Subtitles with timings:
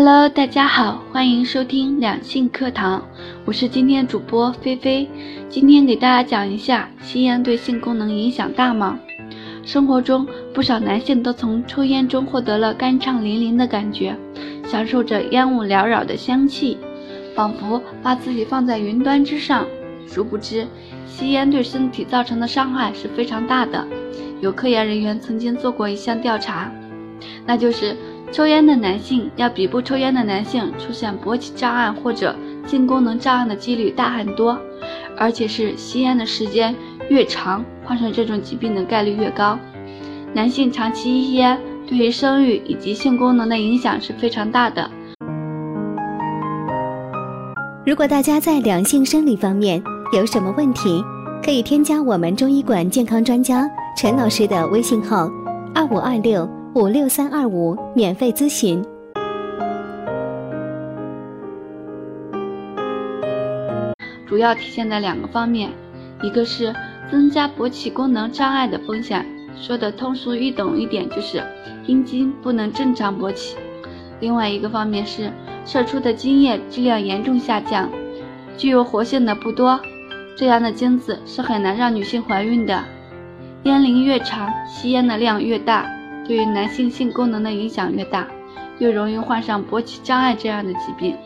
[0.00, 3.02] Hello，大家好，欢迎收听两性课堂，
[3.44, 5.10] 我是今天主播菲菲。
[5.48, 8.96] 今天给大家讲一下吸烟对性功能影响大吗？
[9.64, 10.24] 生活中
[10.54, 14.16] 不少男性都从抽烟中获得了酣畅淋漓的感觉，
[14.64, 16.78] 享受着烟雾缭绕的香气，
[17.34, 19.66] 仿佛把自己放在云端之上。
[20.06, 20.64] 殊不知，
[21.08, 23.84] 吸烟对身体造成的伤害是非常大的。
[24.40, 26.70] 有科研人员曾经做过一项调查，
[27.44, 27.96] 那就是
[28.30, 32.34] 抽烟的男性要比不抽烟的男性出现勃起障碍或者
[32.66, 34.58] 性功能障碍的几率大很多，
[35.16, 36.74] 而且是吸烟的时间
[37.08, 39.58] 越长，患上这种疾病的概率越高。
[40.34, 44.90] 男性长期吸烟对于生育以及性功能的影响是非常大的。
[47.86, 49.82] 如果大家在两性生理方面
[50.14, 51.02] 有什么问题，
[51.42, 53.66] 可以添加我们中医馆健康专家
[53.96, 55.30] 陈老师的微信号：
[55.74, 56.46] 二五二六
[56.78, 58.80] 五六三二五，免费咨询。
[64.24, 65.72] 主要体现在两个方面，
[66.22, 66.72] 一个是
[67.10, 69.26] 增加勃起功能障碍的风险，
[69.60, 71.42] 说的通俗易懂一点就是
[71.88, 73.56] 阴茎不能正常勃起；
[74.20, 75.32] 另外一个方面是
[75.64, 77.90] 射出的精液质量严重下降，
[78.56, 79.80] 具有活性的不多。
[80.36, 82.84] 这样的精子是很难让女性怀孕的。
[83.64, 85.84] 烟龄越长，吸烟的量越大，
[86.28, 88.28] 对于男性性功能的影响越大，
[88.78, 91.16] 越容易患上勃起障碍这样的疾病。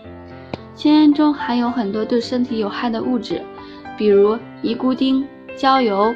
[0.75, 3.42] 香烟中含有很多对身体有害的物质，
[3.98, 6.14] 比如尼古丁、焦油、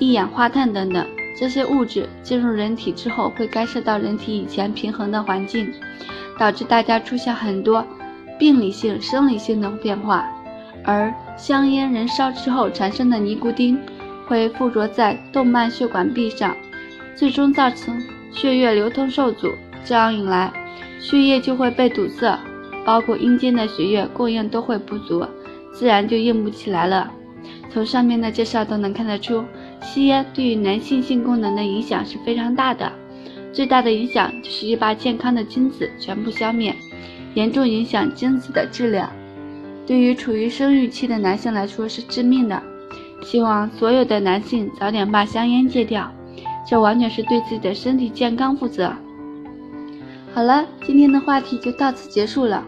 [0.00, 1.06] 一氧化碳等等。
[1.38, 5.72] 这些物质进入人体之后，会干涉到人体以前平衡的环境，
[6.38, 7.86] 导致大家出现很多
[8.38, 10.26] 病理性、生理性的变化。
[10.84, 13.78] 而香烟燃烧之后产生的尼古丁
[14.26, 16.56] 会附着在动脉血管壁上，
[17.14, 18.02] 最终造成
[18.36, 19.50] 血液流通受阻，
[19.84, 20.52] 这样一来，
[21.00, 22.38] 血液就会被堵塞，
[22.84, 25.26] 包括阴茎的血液供应都会不足，
[25.72, 27.10] 自然就硬不起来了。
[27.72, 29.42] 从上面的介绍都能看得出，
[29.82, 32.92] 吸烟对于男性性功能的影响是非常大的，
[33.52, 36.74] 最大的影响就是把健康的精子全部消灭，
[37.34, 39.10] 严重影响精子的质量。
[39.86, 42.62] 对于处于生育期的男性来说是致命的，
[43.22, 46.10] 希望所有的男性早点把香烟戒掉，
[46.66, 48.92] 这完全是对自己的身体健康负责。
[50.34, 52.62] 好了，今天的话题就到此结束了。